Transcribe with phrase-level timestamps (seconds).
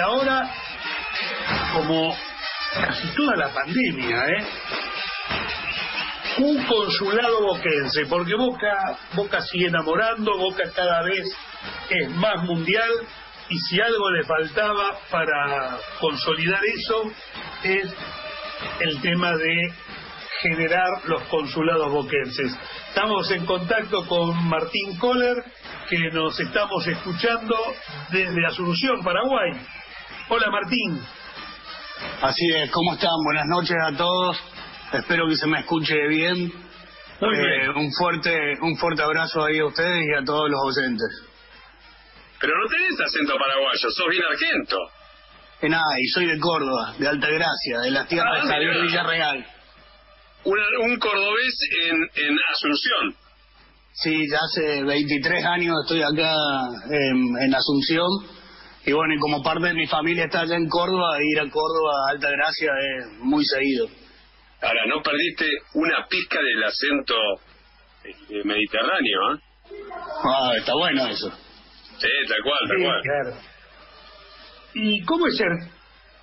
[0.00, 0.50] ahora,
[1.74, 2.16] como
[2.74, 4.46] casi toda la pandemia, ¿eh?
[6.38, 11.26] un consulado boquense, porque Boca, Boca sigue enamorando, Boca cada vez
[11.90, 12.88] es más mundial
[13.48, 17.10] y si algo le faltaba para consolidar eso
[17.64, 17.94] es
[18.80, 19.72] el tema de
[20.40, 22.56] generar los consulados boquenses.
[22.88, 25.44] Estamos en contacto con Martín Kohler,
[25.88, 27.56] que nos estamos escuchando
[28.10, 29.52] desde Asunción, Paraguay.
[30.30, 31.00] Hola Martín.
[32.22, 33.10] Así es, ¿cómo están?
[33.24, 34.36] Buenas noches a todos.
[34.92, 36.52] Espero que se me escuche bien.
[37.20, 37.70] Muy Eh, bien.
[37.76, 41.08] un fuerte un fuerte abrazo ahí a ustedes y a todos los oyentes.
[42.40, 44.76] Pero no tenés acento paraguayo, sos bien argento.
[45.62, 48.82] Y nada, y soy de Córdoba, de Altagracia, de las tierras Ah, de Javier mirá.
[48.84, 49.46] Villarreal.
[50.44, 51.96] Una- un cordobés en,
[52.28, 53.14] en Asunción.
[53.92, 56.32] Sí, ya hace 23 años estoy acá
[56.90, 58.08] en, en Asunción.
[58.86, 61.92] Y bueno, y como parte de mi familia está allá en Córdoba, ir a Córdoba,
[62.08, 63.86] a Altagracia es muy seguido.
[64.62, 67.14] Ahora, no perdiste una pizca del acento
[68.04, 69.38] este, mediterráneo, ¿eh?
[70.24, 71.30] Ah, está bueno eso.
[71.98, 73.00] Sí, tal cual, tal Sí, cual.
[73.02, 73.36] claro.
[74.74, 75.48] ¿Y cómo es ser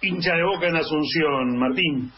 [0.01, 2.11] hincha de boca en Asunción, Martín?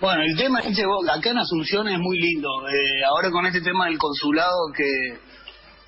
[0.00, 2.48] Bueno, el tema es que vos- acá en Asunción es muy lindo.
[2.68, 5.18] Eh, ahora con este tema del consulado que,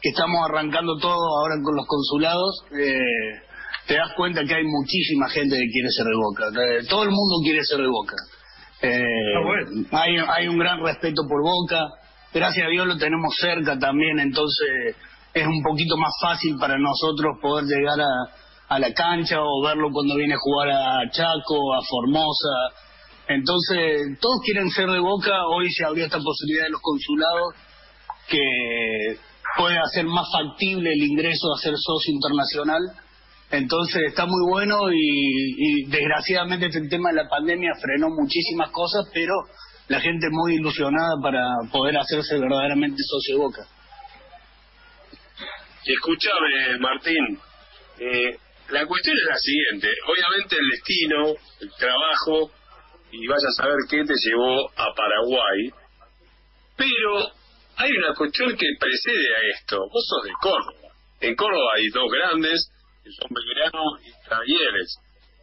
[0.07, 3.43] que estamos arrancando todo ahora con los consulados, eh,
[3.89, 6.45] te das cuenta que hay muchísima gente que quiere ser de Boca.
[6.62, 8.15] Eh, todo el mundo quiere ser de Boca.
[8.83, 9.89] Eh, Ah, bueno.
[9.91, 11.81] hay, hay un gran respeto por Boca.
[12.33, 14.95] Gracias a Dios lo tenemos cerca también, entonces
[15.34, 19.91] es un poquito más fácil para nosotros poder llegar a, a la cancha o verlo
[19.91, 22.87] cuando viene a jugar a Chaco, a Formosa.
[23.27, 25.33] Entonces, todos quieren ser de Boca.
[25.49, 27.55] Hoy se abrió esta posibilidad de los consulados
[28.29, 29.17] que
[29.57, 32.83] puede hacer más factible el ingreso a ser socio internacional.
[33.50, 39.06] Entonces está muy bueno y, y desgraciadamente este tema de la pandemia frenó muchísimas cosas,
[39.15, 39.34] pero
[39.89, 43.62] la gente muy ilusionada para poder hacerse verdaderamente socio de Boca.
[45.84, 47.38] Escúchame, Martín,
[48.00, 48.37] eh,
[48.71, 49.88] la cuestión es la siguiente.
[50.09, 52.50] Obviamente el destino, el trabajo,
[53.12, 55.71] y vaya a saber qué te llevó a Paraguay,
[56.77, 57.31] pero
[57.76, 59.78] hay una cuestión que precede a esto.
[59.92, 60.91] Vos sos de Córdoba.
[61.20, 62.69] En Córdoba hay dos grandes,
[63.03, 64.98] que son Belgrano y Talleres.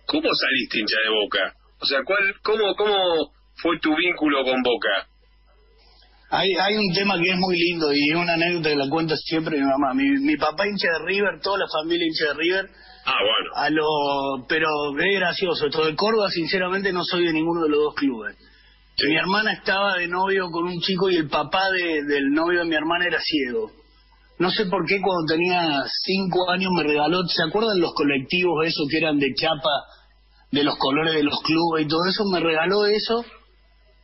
[0.06, 1.54] ¿Cómo saliste hincha de Boca?
[1.80, 5.08] O sea, ¿cuál, cómo, ¿cómo fue tu vínculo con Boca?
[6.32, 9.16] Hay, hay un tema que es muy lindo y es una anécdota que la cuenta
[9.16, 9.94] siempre mi mamá.
[9.94, 12.70] Mi, mi papá hincha de River, toda la familia hincha de River,
[13.06, 13.52] Ah, bueno.
[13.56, 14.68] a lo, pero
[14.98, 15.68] es gracioso.
[15.68, 18.36] Esto de Córdoba, sinceramente, no soy de ninguno de los dos clubes.
[18.96, 19.08] Sí.
[19.08, 22.66] Mi hermana estaba de novio con un chico y el papá de- del novio de
[22.66, 23.72] mi hermana era ciego.
[24.40, 28.88] No sé por qué cuando tenía cinco años me regaló, ¿se acuerdan los colectivos esos
[28.90, 29.70] que eran de chapa,
[30.52, 32.24] de los colores de los clubes y todo eso?
[32.32, 33.24] Me regaló eso.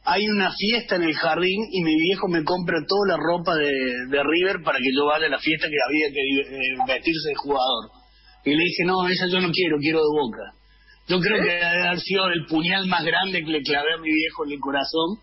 [0.05, 3.69] Hay una fiesta en el jardín y mi viejo me compra toda la ropa de,
[4.09, 7.35] de River para que yo vaya a la fiesta que había que eh, vestirse de
[7.35, 7.89] jugador.
[8.45, 10.58] Y le dije, no, esa yo no quiero, quiero de boca.
[11.09, 14.11] Yo creo que debe haber sido el puñal más grande que le clavé a mi
[14.13, 15.17] viejo en el corazón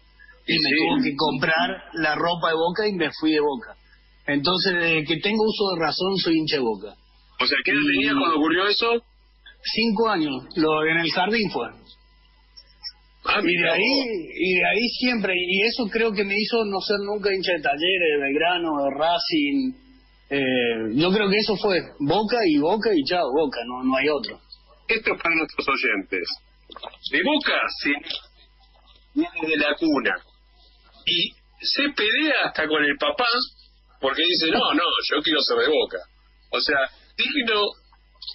[0.46, 0.76] y me Sí.
[0.76, 3.74] tuvo que comprar la ropa de boca y me fui de boca.
[4.26, 6.94] Entonces, desde que tengo uso de razón, soy hincha de boca.
[7.40, 9.02] O sea, ¿qué edad tenías cuando ocurrió eso?
[9.62, 11.68] Cinco años, lo, en el jardín fue.
[13.28, 13.82] Ah, Y de ahí,
[14.34, 17.62] y de ahí siempre, y eso creo que me hizo no ser nunca hincha de
[17.62, 19.72] talleres, de Belgrano, de Racing.
[20.30, 24.08] Eh, yo creo que eso fue Boca y Boca y chao, Boca, no, no hay
[24.08, 24.38] otro.
[24.88, 26.28] Esto es para nuestros oyentes.
[27.10, 27.90] De Boca se
[29.14, 30.14] viene de la cuna
[31.04, 33.26] y se pelea hasta con el papá
[34.00, 35.98] porque dice, no, no, yo quiero ser de Boca.
[36.50, 36.78] O sea,
[37.16, 37.62] digno,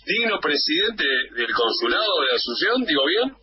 [0.05, 1.03] digno presidente
[1.35, 3.35] del consulado de Asunción, digo bien.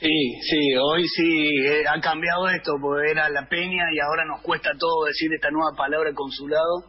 [0.00, 4.42] Sí, sí, hoy sí eh, ha cambiado esto, porque era la peña y ahora nos
[4.42, 6.84] cuesta todo decir esta nueva palabra consulado,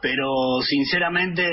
[0.00, 0.26] pero
[0.62, 1.44] sinceramente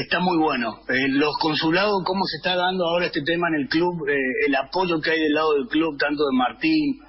[0.00, 0.80] está muy bueno.
[0.88, 4.54] Eh, los consulados, cómo se está dando ahora este tema en el club, eh, el
[4.54, 7.00] apoyo que hay del lado del club, tanto de Martín,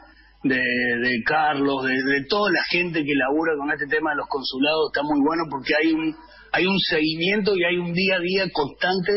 [0.44, 4.28] de, de Carlos, de, de toda la gente que labura con este tema de los
[4.28, 6.16] consulados, está muy bueno porque hay un,
[6.52, 9.12] hay un seguimiento y hay un día a día constante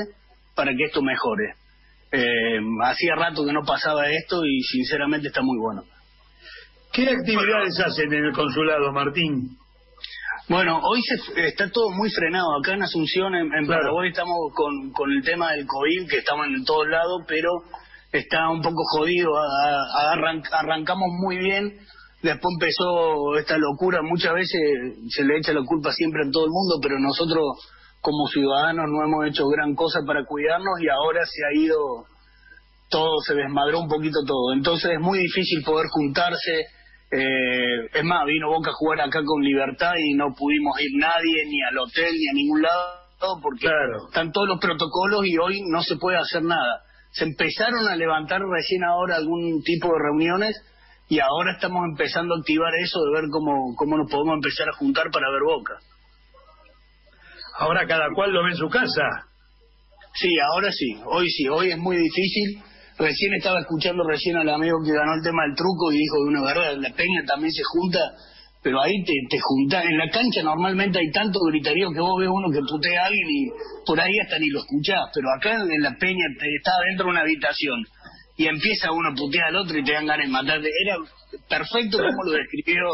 [0.55, 1.55] para que esto mejore.
[2.13, 5.85] Eh, hacía rato que no pasaba esto y sinceramente está muy bueno.
[6.93, 9.57] ¿Qué actividades hacen en el consulado, Martín?
[10.49, 12.49] Bueno, hoy se, está todo muy frenado.
[12.59, 13.83] Acá en Asunción, en, en Claro.
[13.83, 17.49] Paraguay, estamos con, con el tema del COVID, que estamos en todos lados, pero
[18.13, 19.31] está un poco jodido.
[19.37, 21.79] A- a- arran- arrancamos muy bien,
[22.23, 24.01] después empezó esta locura.
[24.03, 24.61] Muchas veces
[25.09, 27.43] se le echa la culpa siempre a todo el mundo, pero nosotros
[28.01, 31.79] como ciudadanos no hemos hecho gran cosa para cuidarnos y ahora se ha ido
[32.91, 34.53] todo, se desmadró un poquito todo.
[34.55, 36.67] Entonces es muy difícil poder juntarse.
[37.15, 41.45] Eh, es más, vino Boca a jugar acá con libertad y no pudimos ir nadie,
[41.45, 43.69] ni al hotel, ni a ningún lado, porque
[44.09, 46.85] están todos los protocolos y hoy no se puede hacer nada.
[47.11, 50.57] Se empezaron a levantar recién ahora algún tipo de reuniones
[51.11, 54.77] y ahora estamos empezando a activar eso de ver cómo, cómo nos podemos empezar a
[54.79, 55.75] juntar para ver Boca.
[57.59, 59.03] Ahora cada cual lo ve en su casa.
[60.15, 62.63] Sí, ahora sí, hoy sí, hoy es muy difícil.
[62.99, 66.29] Recién estaba escuchando recién al amigo que ganó el tema del truco y dijo de
[66.29, 67.99] una verdad, la peña también se junta,
[68.63, 69.85] pero ahí te, te juntas.
[69.85, 73.27] En la cancha normalmente hay tanto griterío que vos ves uno que putea a alguien
[73.29, 73.51] y
[73.87, 77.11] por ahí hasta ni lo escuchás, pero acá en la peña te está dentro de
[77.13, 77.83] una habitación
[78.37, 80.69] y empieza uno a putear al otro y te dan ganas de matarte.
[80.85, 80.97] Era
[81.49, 82.85] perfecto como lo describió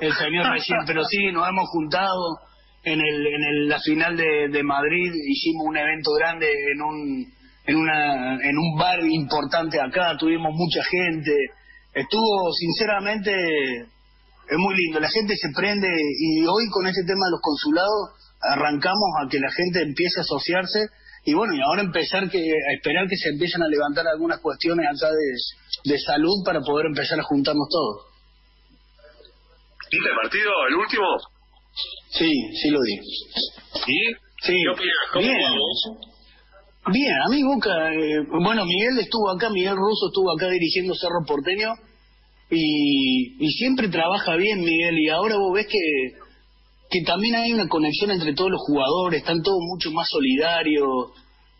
[0.00, 2.38] el señor recién, pero sí, nos hemos juntado
[2.84, 7.39] en, el, en el, la final de, de Madrid, hicimos un evento grande en un,
[7.66, 11.32] en, una, en un bar importante acá, tuvimos mucha gente,
[11.94, 17.32] estuvo sinceramente, es muy lindo, la gente se prende y hoy con este tema de
[17.32, 18.10] los consulados
[18.40, 20.88] arrancamos a que la gente empiece a asociarse
[21.24, 24.86] y bueno, y ahora empezar que, a esperar que se empiecen a levantar algunas cuestiones
[24.86, 28.06] acá de, de salud para poder empezar a juntarnos todos.
[29.90, 31.04] ¿Viste el partido, el último?
[32.10, 32.32] Sí,
[32.62, 32.94] sí lo di.
[32.94, 34.14] ¿Y?
[34.42, 34.62] Sí.
[34.62, 34.96] ¿Qué opinas?
[35.12, 35.42] ¿Cómo Bien.
[35.42, 36.09] vamos?
[36.86, 41.24] Bien, a mí Boca, eh, bueno, Miguel estuvo acá, Miguel Russo estuvo acá dirigiendo Cerro
[41.26, 41.74] Porteño
[42.50, 46.18] y, y siempre trabaja bien Miguel y ahora vos ves que,
[46.90, 51.12] que también hay una conexión entre todos los jugadores, están todos mucho más solidarios,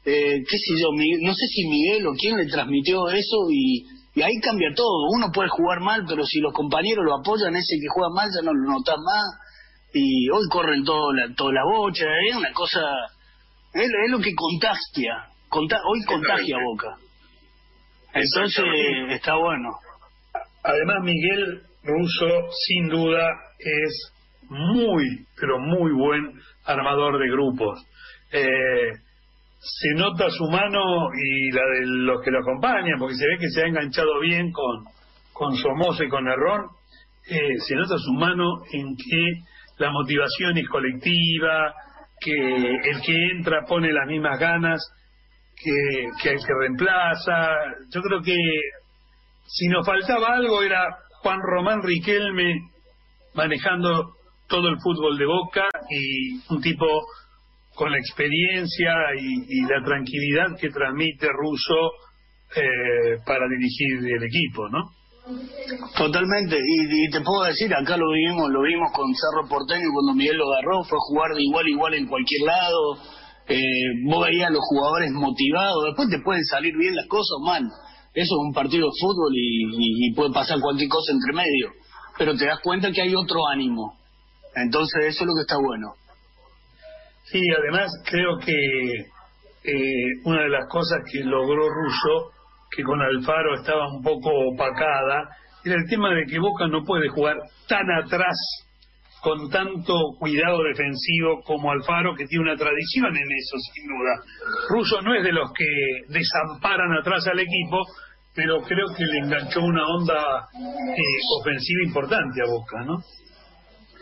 [0.05, 0.89] eh, qué sé yo,
[1.21, 3.87] no sé si Miguel o quién le transmitió eso y,
[4.23, 7.89] ahí cambia todo, uno puede jugar mal, pero si los compañeros lo apoyan, ese que
[7.89, 9.25] juega mal ya no lo notas más.
[9.93, 12.81] Y hoy corren todo la, toda la bocha, es una cosa,
[13.75, 16.97] es, es lo que contagia, conta- hoy contagia Boca.
[18.13, 18.65] Entonces
[19.11, 19.71] está bueno.
[20.63, 23.29] Además, Miguel Russo, sin duda,
[23.59, 24.13] es
[24.49, 27.87] muy, pero muy buen armador de grupos.
[28.33, 28.91] Eh,
[29.61, 33.51] se nota su mano y la de los que lo acompañan, porque se ve que
[33.51, 34.85] se ha enganchado bien con,
[35.33, 36.67] con Somoza y con Errón.
[37.29, 39.25] Eh, se nota su mano en que
[39.79, 41.73] la motivación es colectiva,
[42.21, 44.81] que el que entra pone las mismas ganas
[45.57, 47.49] que, el que reemplaza.
[47.93, 48.37] Yo creo que
[49.47, 52.61] si nos faltaba algo era Juan Román Riquelme
[53.35, 54.15] manejando
[54.49, 56.87] todo el fútbol de Boca y un tipo
[57.75, 61.93] con la experiencia y, y la tranquilidad que transmite Russo
[62.57, 64.91] eh, para dirigir el equipo, ¿no?
[65.97, 70.15] Totalmente, y, y te puedo decir, acá lo vimos, lo vimos con Cerro Porteño cuando
[70.15, 72.99] Miguel lo agarró, fue jugar de igual a igual en cualquier lado,
[73.49, 73.59] eh,
[74.05, 77.63] vos veías a los jugadores motivados, después te pueden salir bien las cosas o mal,
[78.15, 81.71] eso es un partido de fútbol y puede pasar cualquier cosa entre medio,
[82.19, 83.97] pero te das cuenta que hay otro ánimo,
[84.57, 85.95] entonces eso es lo que está bueno.
[87.31, 88.53] Sí, además creo que
[89.63, 92.33] eh, una de las cosas que logró Russo,
[92.71, 95.29] que con Alfaro estaba un poco opacada,
[95.65, 97.37] era el tema de que Boca no puede jugar
[97.69, 98.37] tan atrás
[99.21, 104.25] con tanto cuidado defensivo como Alfaro, que tiene una tradición en eso, sin duda.
[104.71, 105.67] Russo no es de los que
[106.09, 107.85] desamparan atrás al equipo,
[108.35, 111.03] pero creo que le enganchó una onda eh,
[111.41, 112.99] ofensiva importante a Boca, ¿no?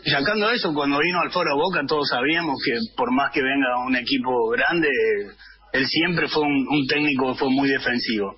[0.05, 3.97] Sacando eso, cuando vino al Foro Boca todos sabíamos que por más que venga un
[3.97, 4.87] equipo grande,
[5.73, 8.37] él siempre fue un técnico que fue muy defensivo.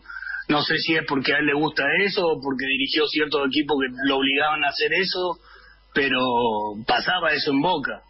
[0.51, 3.77] No sé si es porque a él le gusta eso o porque dirigió ciertos equipos
[3.79, 5.37] que lo obligaban a hacer eso,
[5.93, 6.19] pero
[6.85, 8.01] pasaba eso en Boca.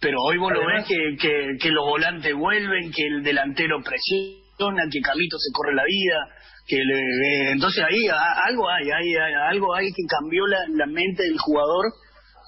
[0.00, 4.82] Pero hoy vos lo ves que, que, que los volantes vuelven, que el delantero presiona,
[4.90, 6.18] que Carlito se corre la vida,
[6.66, 10.58] que le, eh, entonces ahí a- algo hay, hay, hay- algo hay que cambió la,
[10.74, 11.86] la mente del jugador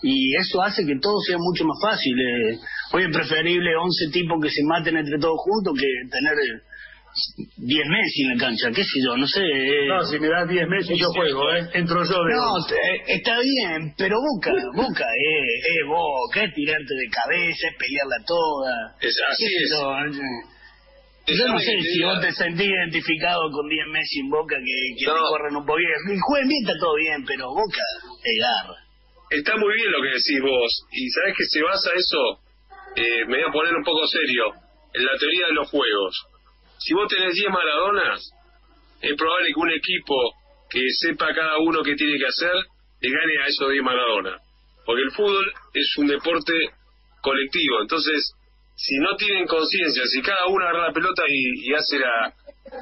[0.03, 2.15] y eso hace que todo sea mucho más fácil.
[2.21, 2.59] eh.
[2.93, 6.61] Hoy es preferible 11 tipos que se maten entre todos juntos que tener eh,
[7.57, 9.41] 10 Messi en la cancha, qué sé yo, no sé.
[9.43, 9.87] eh.
[9.89, 11.63] No, si me das 10 meses yo juego, ¿eh?
[11.75, 16.95] Entro yo de No, te- está bien, pero Boca, Boca es, es Boca, es tirarte
[16.95, 18.97] de cabeza, es pelearla toda.
[19.01, 19.71] Es, así sé es.
[19.71, 20.51] yo, eh.
[21.27, 25.07] Yo no sé si vos te sentís identificado con 10 Messi en Boca que, que
[25.07, 25.15] No.
[25.15, 25.89] te corren un poquito.
[26.13, 27.85] Y jueguen bien, está todo bien, pero Boca
[28.23, 28.77] te garra.
[29.31, 30.71] Está muy bien lo que decís vos.
[30.93, 32.21] Y sabés que se basa eso,
[32.97, 34.53] eh, me voy a poner un poco serio,
[34.93, 36.13] en la teoría de los juegos.
[36.85, 38.21] Si vos tenés 10 Maradonas,
[39.01, 40.15] es probable que un equipo
[40.69, 42.53] que sepa cada uno qué tiene que hacer,
[43.01, 44.37] le gane a esos 10 Maradona.
[44.85, 46.53] Porque el fútbol es un deporte
[47.23, 47.81] colectivo.
[47.81, 48.35] Entonces,
[48.77, 52.35] si no tienen conciencia, si cada uno agarra la pelota y, hace la,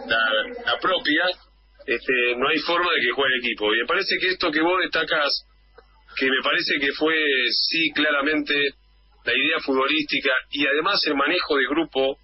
[0.08, 1.22] la, propia,
[1.86, 3.72] este, no hay forma de que juegue el equipo.
[3.72, 5.46] Y me parece que esto que vos destacás,
[6.16, 7.14] que me parece que fue,
[7.52, 8.54] sí, claramente
[9.24, 12.18] la idea futbolística y además el manejo de grupo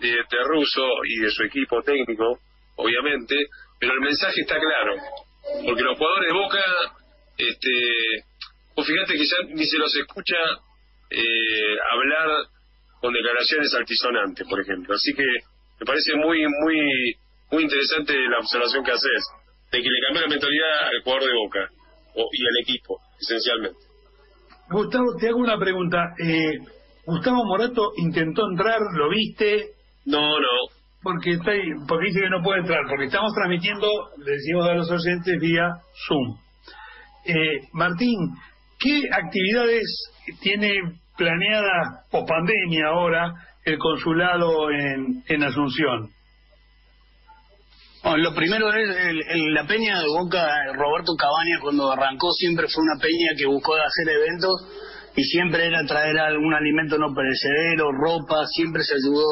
[0.00, 2.38] de, de Russo y de su equipo técnico,
[2.76, 3.34] obviamente,
[3.78, 4.94] pero el mensaje está claro,
[5.64, 6.64] porque los jugadores de Boca,
[7.36, 7.70] este,
[8.74, 10.36] o fíjate que ya ni se los escucha
[11.10, 12.46] eh, hablar
[13.00, 14.94] con declaraciones altisonantes, por ejemplo.
[14.94, 17.14] Así que me parece muy, muy,
[17.52, 19.26] muy interesante la observación que haces,
[19.70, 21.70] de que le cambia la mentalidad al jugador de Boca
[22.14, 23.78] y al equipo, esencialmente.
[24.70, 26.14] Gustavo, te hago una pregunta.
[26.18, 26.58] Eh,
[27.06, 29.70] Gustavo Morato intentó entrar, ¿lo viste?
[30.08, 30.56] No, no.
[31.02, 31.52] Porque, está
[31.86, 33.86] porque dice que no puede entrar, porque estamos transmitiendo,
[34.18, 35.68] le decimos a los oyentes, vía
[36.08, 36.36] Zoom.
[37.24, 38.16] Eh, Martín,
[38.80, 39.84] ¿qué actividades
[40.40, 40.72] tiene
[41.16, 43.34] planeada o pandemia ahora
[43.64, 46.10] el consulado en, en Asunción?
[48.16, 48.88] lo primero es
[49.52, 54.08] la peña de Boca, Roberto Cabañas cuando arrancó siempre fue una peña que buscó hacer
[54.08, 59.26] eventos y siempre era traer algún alimento no perecedero, ropa, siempre se ayudó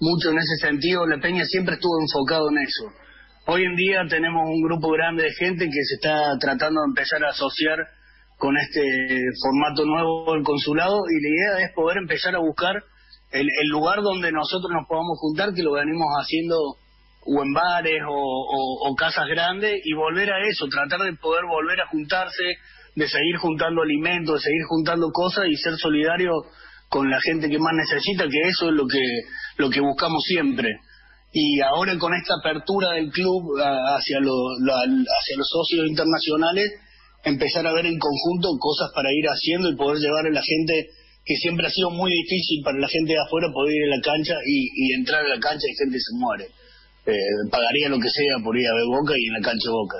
[0.00, 2.92] mucho en ese sentido, la peña siempre estuvo enfocado en eso.
[3.46, 7.22] Hoy en día tenemos un grupo grande de gente que se está tratando de empezar
[7.24, 7.78] a asociar
[8.38, 8.82] con este
[9.42, 12.82] formato nuevo del consulado y la idea es poder empezar a buscar
[13.32, 16.56] el, lugar donde nosotros nos podamos juntar, que lo venimos haciendo
[17.26, 21.88] o en bares o, casas grandes y volver a eso, tratar de poder volver a
[21.88, 22.44] juntarse,
[22.94, 26.32] de seguir juntando alimentos, de seguir juntando cosas y ser solidario
[26.94, 29.02] con la gente que más necesita, que eso es lo que
[29.58, 30.78] lo que buscamos siempre.
[31.32, 36.70] Y ahora con esta apertura del club hacia, hacia los socios internacionales,
[37.24, 40.86] empezar a ver en conjunto cosas para ir haciendo y poder llevar a la gente
[41.26, 44.00] que siempre ha sido muy difícil para la gente de afuera poder ir a la
[44.00, 46.46] cancha y, entrar a la cancha y gente se muere.
[47.10, 49.98] Eh, pagaría lo que sea por ir a ver Boca y en la cancha Boca.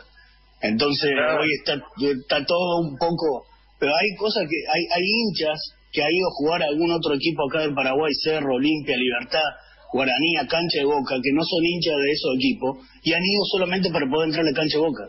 [0.62, 5.58] Entonces hoy está, está todo un poco, pero hay cosas que, hay, hay hinchas
[5.94, 9.46] que ha ido a jugar a algún otro equipo acá del Paraguay, Cerro, Olimpia, Libertad,
[9.92, 13.90] Guaraní, cancha de Boca, que no son hinchas de esos equipos, y han ido solamente
[13.90, 15.04] para poder entrar a cancha de Boca.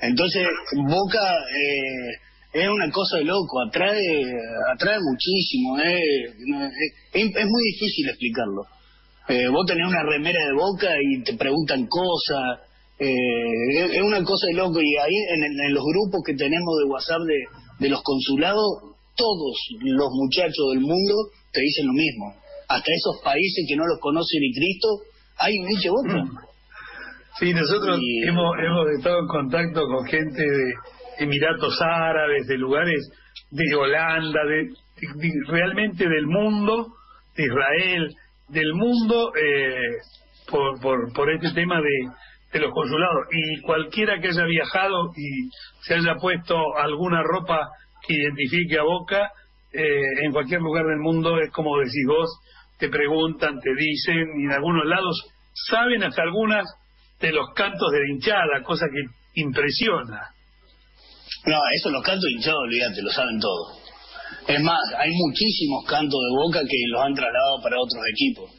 [0.00, 0.48] Entonces,
[0.88, 4.24] Boca eh, es una cosa de loco, atrae
[4.72, 6.32] atrae muchísimo, eh,
[7.12, 8.64] es, muy difícil explicarlo.
[9.28, 12.58] Eh, vos tenés una remera de Boca y te preguntan cosas,
[12.98, 17.20] es, una cosa de loco, y ahí en, los grupos que tenemos de WhatsApp
[17.80, 21.14] de los consulados, todos los muchachos del mundo
[21.52, 22.34] te dicen lo mismo.
[22.68, 24.88] Hasta esos países que no los conoce ni Cristo,
[25.38, 26.24] hay un hincha Boca.
[27.38, 30.72] Sí, nosotros hemos, hemos estado en contacto con gente de
[31.18, 33.10] Emiratos Árabes, de lugares
[33.50, 34.68] de Holanda, de,
[35.48, 36.94] realmente del mundo,
[37.36, 38.14] de Israel,
[38.48, 39.96] del mundo, eh,
[40.50, 42.10] por, por, por este tema de,
[42.52, 43.26] de los consulados.
[43.32, 45.48] Y cualquiera que haya viajado y
[45.86, 47.70] se haya puesto alguna ropa
[48.06, 49.30] que identifique a Boca,
[49.72, 52.30] eh, en cualquier lugar del mundo es como decís vos,
[52.78, 55.22] te preguntan, te dicen, y en algunos lados
[55.54, 56.66] saben hasta algunas
[57.20, 60.34] de los cantos de hinchada, cosa que impresiona.
[61.46, 63.78] No, eso los cantos de hinchada, olvídate, lo saben todos.
[64.48, 68.50] Es más, hay muchísimos cantos de Boca que los han trasladado para otros equipos.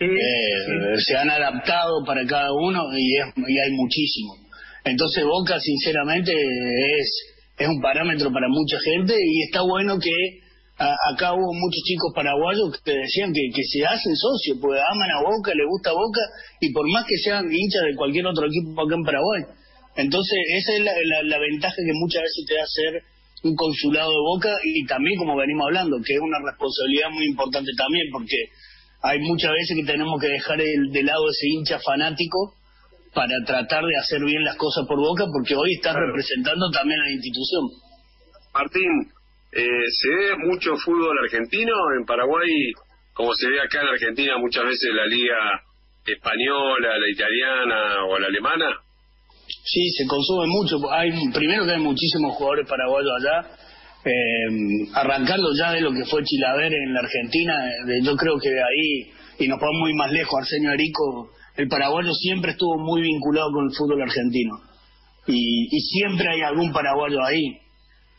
[0.00, 4.38] Eh, se han adaptado para cada uno y, es, y hay muchísimos.
[4.84, 7.29] Entonces Boca, sinceramente, es
[7.60, 10.40] es un parámetro para mucha gente y está bueno que
[10.80, 15.52] acá hubo muchos chicos paraguayos que decían que, se hacen socios, porque aman a Boca,
[15.52, 16.24] les gusta Boca,
[16.58, 19.42] y por más que sean hinchas de cualquier otro equipo acá en Paraguay.
[19.96, 20.80] Entonces, esa es
[21.28, 22.92] la, ventaja que muchas veces te da ser
[23.44, 27.72] un consulado de Boca y también, como venimos hablando, que es una responsabilidad muy importante
[27.76, 28.40] también, porque
[29.02, 32.56] hay muchas veces que tenemos que dejar de lado ese hincha fanático
[33.14, 37.04] para tratar de hacer bien las cosas por Boca, porque hoy está representando también a
[37.04, 37.64] la institución.
[38.54, 38.90] Martín,
[39.52, 42.72] eh, ¿se ve mucho fútbol argentino en Paraguay,
[43.14, 45.36] como se ve acá en Argentina muchas veces la liga
[46.06, 48.66] española, la italiana o la alemana?
[49.64, 50.78] Sí, se consume mucho.
[50.92, 53.50] Hay primero que hay muchísimos jugadores paraguayos allá.
[54.02, 57.54] Eh, arrancando ya de lo que fue Chilaver en la Argentina,
[58.02, 62.14] yo creo que de ahí, y nos podemos muy más lejos, Arsenio Erico el paraguayo
[62.14, 64.56] siempre estuvo muy vinculado con el fútbol argentino.
[65.26, 67.44] Y, siempre hay algún paraguayo ahí.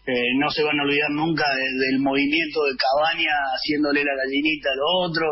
[0.06, 5.10] Eh, no se van a olvidar nunca del movimiento de Cabaña haciéndole la gallinita al
[5.10, 5.26] otro,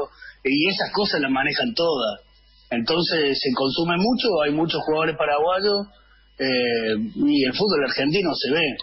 [0.43, 2.21] y esas cosas las manejan todas.
[2.71, 5.87] Entonces se consume mucho, hay muchos jugadores paraguayos,
[6.39, 8.77] eh, y el fútbol argentino se ve.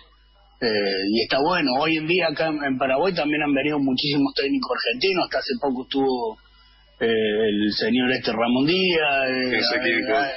[0.60, 1.72] Eh, y está bueno.
[1.80, 5.24] Hoy en día acá en Paraguay también han venido muchísimos técnicos argentinos.
[5.24, 6.38] Hasta hace poco estuvo
[7.00, 9.28] eh, el señor este Ramón Díaz.
[9.28, 10.32] Eh, Ese que- eh, eh,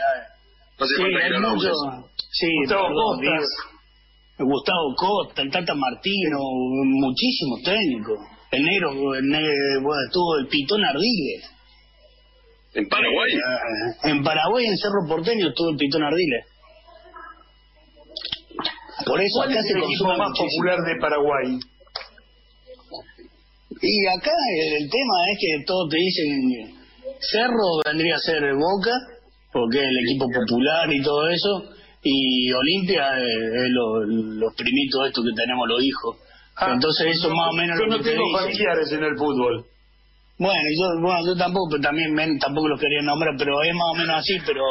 [0.79, 1.77] No sé sí, cuántas hay kilómetros.
[1.85, 3.45] mucho- sí, Gustavo Costas.
[4.39, 6.37] Gustavo Costa, el Tata Martino,
[6.85, 8.19] muchísimos técnicos.
[8.51, 11.51] El negro, el negro bueno, estuvo el Pitón Ardiles.
[12.73, 13.31] ¿En Paraguay?
[13.33, 16.45] Eh, En Paraguay, en Cerro Porteño, estuvo el Pitón Ardiles.
[19.05, 20.63] Por eso ¿Cuál acá es se el equipo consume más muchísimo.
[20.63, 21.59] popular de Paraguay?
[23.81, 26.79] Y acá el, el tema es que todos te dicen
[27.19, 28.91] Cerro vendría a ser Boca,
[29.51, 31.63] porque es el equipo popular y todo eso,
[32.03, 36.17] y Olimpia es, es lo- los primitos estos que tenemos los hijos.
[36.57, 39.15] Ah, Entonces eso más o menos Yo lo no que te tengo familiares en el
[39.17, 39.65] fútbol.
[40.37, 43.87] Bueno, yo, bueno, yo tampoco, pero también men- tampoco los quería nombrar, pero es más
[43.91, 44.63] o menos así, pero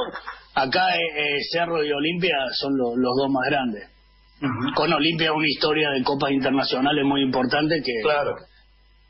[0.54, 1.00] acá eh,
[1.36, 3.84] eh, Cerro y Olimpia son lo- los dos más grandes.
[4.76, 8.36] Con Olimpia una historia de copas internacionales muy importante que, Claro.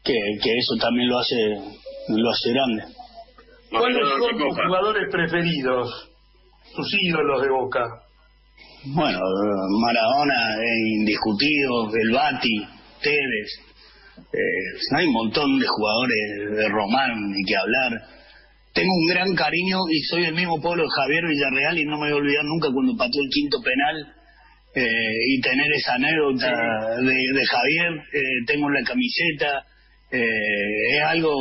[0.03, 1.35] Que, que eso también lo hace
[2.09, 2.85] lo hace grande.
[3.71, 6.11] ¿Cuáles son ¿qué tus jugadores preferidos?
[6.75, 7.81] Tus ídolos de Boca.
[8.85, 9.19] Bueno,
[9.81, 12.67] Maradona es indiscutido, el Bati,
[13.03, 13.69] Tevez,
[14.33, 17.93] eh, hay un montón de jugadores de Román ni que hablar.
[18.73, 22.09] Tengo un gran cariño y soy del mismo pueblo de Javier Villarreal y no me
[22.09, 24.15] voy a olvidar nunca cuando pateó el quinto penal
[24.75, 29.65] eh, y tener esa anécdota de, de Javier, eh, tengo la camiseta,
[30.11, 31.35] eh, es algo,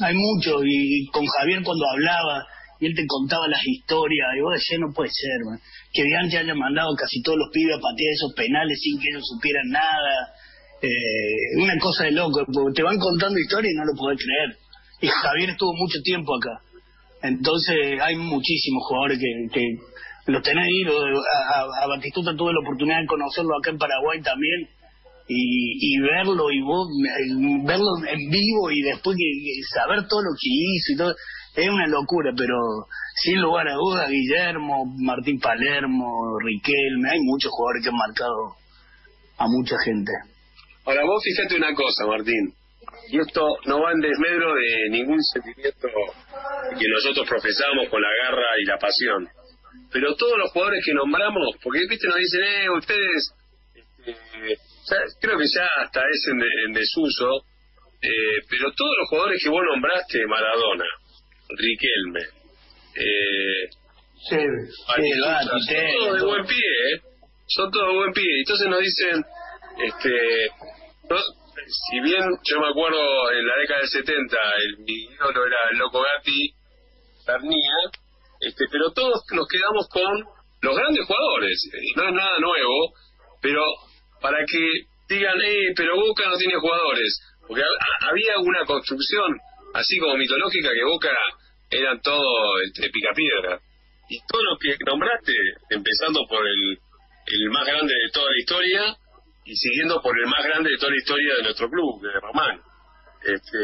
[0.00, 2.44] hay mucho y con Javier cuando hablaba
[2.78, 5.58] y él te contaba las historias y vos decías no puede ser, man,
[5.90, 9.24] que Bianchi haya mandado casi todos los pibes a patear esos penales sin que ellos
[9.24, 10.34] supieran nada,
[10.82, 12.44] eh, una cosa de loco,
[12.74, 14.58] te van contando historias y no lo podés creer.
[15.00, 16.60] Y Javier estuvo mucho tiempo acá.
[17.22, 20.84] Entonces hay muchísimos jugadores que, que los tenés ahí.
[20.84, 24.68] a Batistuta tuve la oportunidad de conocerlo acá en Paraguay también
[25.26, 30.30] y, y verlo y vos, eh, verlo en vivo y después que, saber todo lo
[30.32, 31.14] que hizo y todo
[31.56, 32.56] es una locura pero
[33.22, 36.06] sin lugar a dudas Guillermo Martín Palermo
[36.44, 38.56] Riquelme hay muchos jugadores que han marcado
[39.38, 40.12] a mucha gente
[40.86, 42.52] Ahora, vos fíjate una cosa, Martín.
[43.08, 45.88] Y esto no va en desmedro de ningún sentimiento
[46.78, 49.28] que nosotros profesamos con la garra y la pasión.
[49.90, 53.34] Pero todos los jugadores que nombramos, porque viste nos dicen, eh, ustedes,
[54.04, 54.58] este,
[54.90, 57.44] ya- creo que ya hasta es en, de- en desuso,
[58.02, 60.84] eh, pero todos los jugadores que vos nombraste, Maradona,
[61.48, 62.20] Riquelme,
[62.96, 63.68] eh,
[64.88, 65.10] Bati,
[65.48, 67.00] son todos de buen pie, ¿eh?
[67.46, 68.24] Son todos de buen pie.
[68.40, 69.24] Entonces nos dicen,
[69.84, 70.46] este,
[71.10, 75.56] no- si bien yo me acuerdo en la década del 70, el, mi ídolo era
[75.72, 76.52] el Loco Gatti,
[77.26, 77.76] Pernía,
[78.40, 80.24] este, pero todos nos quedamos con
[80.62, 81.70] los grandes jugadores.
[81.96, 82.92] No es nada nuevo,
[83.40, 83.62] pero
[84.24, 84.64] para que
[85.14, 87.12] digan, eh, pero Boca no tiene jugadores.
[87.46, 89.36] Porque ha- había una construcción,
[89.74, 91.12] así como mitológica, que Boca
[91.68, 92.24] eran todo
[92.64, 93.60] este, picapiedra.
[94.08, 95.32] Y todo lo que nombraste,
[95.68, 96.78] empezando por el,
[97.26, 98.96] el más grande de toda la historia
[99.44, 102.60] y siguiendo por el más grande de toda la historia de nuestro club, de Román.
[103.24, 103.58] Este,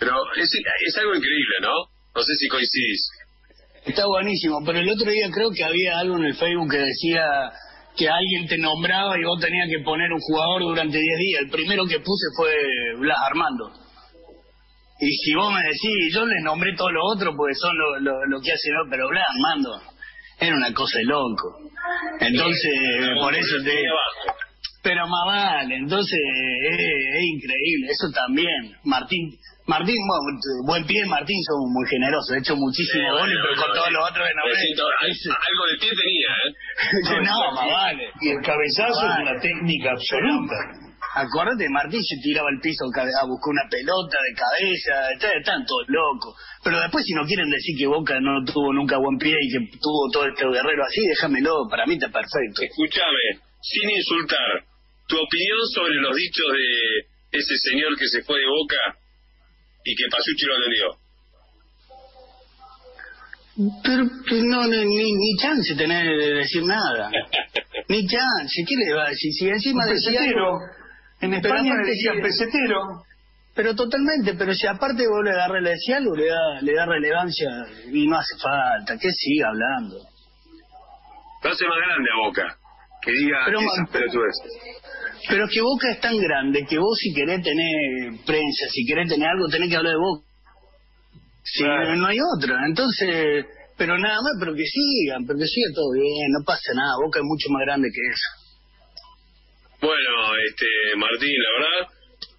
[0.00, 0.50] pero es,
[0.86, 1.74] es algo increíble, ¿no?
[2.16, 3.10] No sé si coincidís.
[3.86, 7.22] Está buenísimo, pero el otro día creo que había algo en el Facebook que decía
[7.98, 11.42] que alguien te nombraba y vos tenías que poner un jugador durante 10 días.
[11.42, 12.52] El primero que puse fue
[12.98, 13.72] Blas Armando.
[15.00, 18.26] Y si vos me decís, yo les nombré todos los otros porque son lo, lo,
[18.26, 19.80] lo que hacen, pero Blas Armando
[20.40, 21.58] era una cosa de loco.
[22.20, 22.72] Entonces,
[23.20, 23.94] por eso te digo.
[24.88, 28.72] Pero más vale, entonces es, es increíble, eso también.
[28.84, 29.36] Martín,
[29.68, 33.92] Martín, bueno, buen pie, Martín, somos muy generosos, he hecho muchísimos goles, pero con todos
[33.92, 34.32] los otros de
[35.28, 37.20] algo de pie tenía, ¿eh?
[37.28, 38.04] no, más vale.
[38.24, 40.56] Y el cabezazo es una técnica absoluta.
[41.20, 45.84] Acordate, Martín se tiraba al piso a buscar una pelota de cabeza, está- están todos
[45.88, 46.32] locos.
[46.64, 49.60] Pero después si no quieren decir que Boca no tuvo nunca buen pie y que
[49.80, 52.62] tuvo todo este guerrero así, déjamelo, para mí está perfecto.
[52.62, 54.64] Escúchame, sin insultar,
[55.08, 58.76] tu opinión sobre los dichos de ese señor que se fue de Boca
[59.84, 60.86] y que Pasucci lo atendió.
[63.82, 67.10] Pero, pero no, ni, ni, ni chance tener de decir nada.
[67.88, 69.32] Ni chance, ¿qué le va a decir?
[69.32, 70.44] Si encima Un decía pesetero.
[70.46, 70.58] algo,
[71.22, 72.20] En Pero España le decían sí.
[72.22, 72.76] pesetero.
[73.54, 76.84] pero totalmente, pero si aparte vos le agarré, le decía algo, le da, le da
[76.84, 77.48] relevancia
[77.90, 79.96] y no hace falta, que siga hablando.
[81.42, 82.58] Lo hace más grande a Boca,
[83.02, 84.52] que diga Pero, esas man, pelotudeces.
[85.28, 89.08] Pero es que Boca es tan grande que vos si querés tener prensa, si querés
[89.08, 90.26] tener algo, tenés que hablar de Boca.
[91.44, 91.96] Si Claro.
[91.96, 96.28] no hay otra, entonces, pero nada más, pero que sigan, pero que siga todo bien,
[96.38, 98.28] no pasa nada, Boca es mucho más grande que eso.
[99.80, 100.10] Bueno,
[100.48, 101.92] este Martín, la verdad,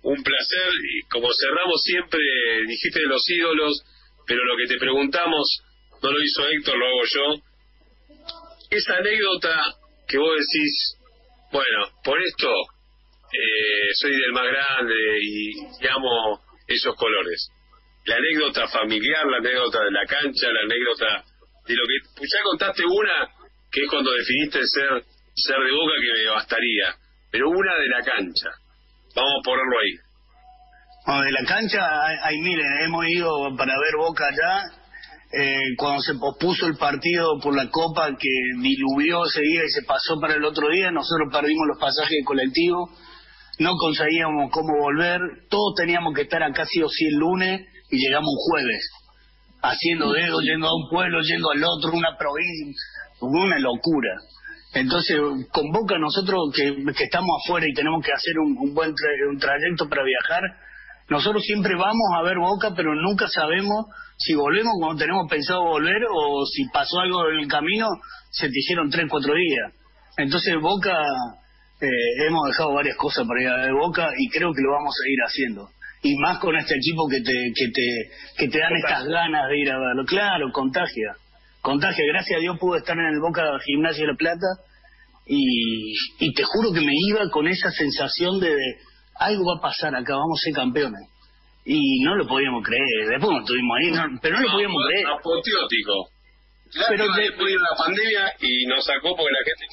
[0.04, 0.70] un placer.
[0.94, 2.20] Y como cerramos siempre,
[2.68, 3.84] dijiste de los ídolos,
[4.28, 5.64] pero lo que te preguntamos
[6.04, 7.44] no lo hizo Héctor, lo hago yo.
[8.72, 9.56] Esa anécdota
[10.10, 10.98] que vos decís,
[11.52, 12.50] bueno, por esto
[13.32, 17.50] eh, soy del más grande y, amo esos colores.
[18.06, 21.24] La anécdota familiar, la anécdota de la cancha, la anécdota
[21.68, 22.10] de lo que...
[22.18, 23.30] Pues ya contaste una,
[23.72, 25.04] que es cuando definiste ser,
[25.36, 26.96] ser de boca, que me bastaría.
[27.32, 28.50] Pero una de la cancha.
[29.16, 30.10] Vamos a ponerlo ahí.
[31.06, 31.82] Bueno, de la cancha
[32.24, 32.66] hay, miles.
[32.86, 34.79] Hemos ido para ver Boca allá.
[35.32, 38.30] Eh, cuando se pospuso el partido por la Copa, que
[38.62, 42.26] diluvió ese día y se pasó para el otro día, nosotros perdimos los pasajes de
[42.26, 42.90] colectivo
[43.60, 47.62] no conseguíamos cómo volver, todos teníamos que estar acá sí o sí el lunes
[47.92, 48.90] y llegamos un jueves,
[49.62, 52.82] haciendo dedos, yendo a un pueblo, yendo al otro, una provincia,
[53.20, 54.16] una locura.
[54.74, 55.18] Entonces,
[55.52, 58.94] con Boca nosotros que, estamos afuera y tenemos que hacer un, buen
[59.30, 60.44] un trayecto para viajar,
[61.10, 63.88] nosotros siempre vamos a ver Boca, pero nunca sabemos
[64.20, 67.88] si volvemos cuando tenemos pensado volver o si pasó algo en el camino,
[68.30, 69.74] se te hicieron tres, cuatro días.
[70.18, 70.94] Entonces Boca
[71.82, 74.94] eh, hemos dejado varias cosas para ir a de Boca y creo que lo vamos
[74.94, 75.70] a ir haciendo.
[76.04, 79.58] Y más con este equipo que te, que te, que te dan estas ganas de
[79.58, 80.06] ir a verlo.
[80.06, 81.16] Claro, contagia.
[81.62, 82.06] Contagia.
[82.12, 84.48] Gracias a Dios pude estar en el Boca Gimnasia de la Plata
[85.26, 88.56] y, y te juro que me iba con esa sensación de,
[89.20, 91.02] algo va a pasar acá, vamos a ser campeones.
[91.66, 93.10] Y no lo podíamos creer.
[93.10, 93.92] Después no estuvimos ahí,
[94.22, 95.08] pero no, lo podíamos creer.
[95.08, 96.10] Apoteótico.
[96.90, 99.66] Pero después de la pandemia y nos sacó porque la gente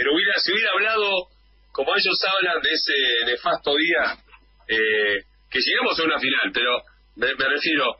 [0.00, 1.28] pero hubiera, si hubiera hablado,
[1.72, 4.16] como ellos hablan, de ese nefasto día,
[4.66, 6.82] eh, que llegamos a una final, pero
[7.16, 7.96] me, refiero,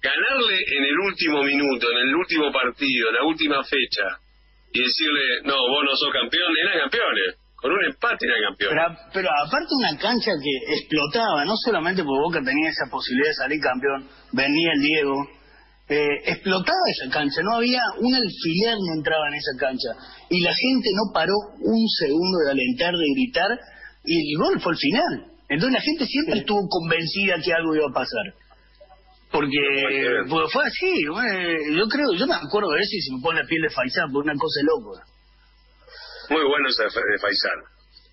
[0.00, 4.18] ganarle en el último minuto, en el último partido, en la última fecha,
[4.72, 7.36] y decirle, no, vos no sos campeón, eran campeones.
[7.62, 8.74] Con un empate eran campeones.
[8.74, 13.34] Pero, pero aparte una cancha que explotaba, no solamente porque Boca tenía esa posibilidad de
[13.34, 15.14] salir campeón, venía el Diego,
[15.88, 19.90] eh, explotaba esa cancha, no había un alfiler no entraba en esa cancha
[20.28, 23.50] y la gente no paró un segundo de alentar, de gritar
[24.04, 25.30] y el gol fue el final.
[25.48, 28.26] Entonces la gente siempre estuvo convencida que algo iba a pasar.
[29.30, 29.58] Porque
[30.50, 33.62] fue así, yo creo, yo me acuerdo de eso y se me pone la piel
[33.62, 35.11] de Faisán por una cosa loca.
[36.32, 37.60] Muy bueno ese de Faisán.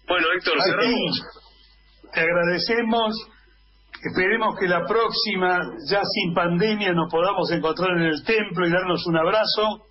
[0.07, 1.23] Bueno, Héctor, cerramos.
[2.13, 3.15] Te agradecemos
[4.01, 9.05] Esperemos que la próxima, ya sin pandemia, nos podamos encontrar en el templo y darnos
[9.05, 9.87] un abrazo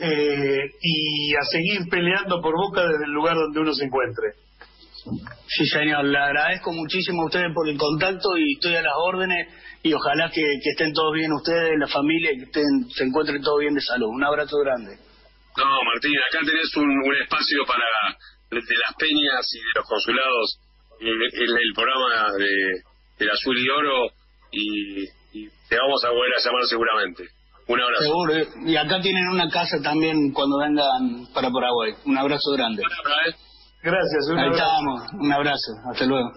[0.00, 4.32] eh, y a seguir peleando por boca desde el lugar donde uno se encuentre.
[5.46, 9.46] Sí, señor, le agradezco muchísimo a ustedes por el contacto y estoy a las órdenes
[9.84, 13.60] y ojalá que, estén todos bien ustedes, la familia, y que estén, se encuentren todos
[13.60, 14.08] bien de salud.
[14.08, 14.98] Un abrazo grande.
[15.58, 17.84] No, Martín, acá tenés un, espacio para
[18.50, 20.58] de las peñas y de los consulados
[21.00, 22.82] en el programa de
[23.18, 24.10] del azul y oro
[24.52, 25.06] y,
[25.68, 27.24] te vamos a volver a llamar seguramente.
[27.68, 28.02] Un abrazo.
[28.02, 28.32] Seguro,
[28.64, 31.92] y acá tienen una casa también cuando vengan para Paraguay.
[32.06, 32.82] Un abrazo grande.
[33.82, 36.30] Gracias, un Ahí estamos, un abrazo, hasta luego.